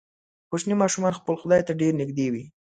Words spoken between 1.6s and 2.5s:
ته ډیر نږدې وي.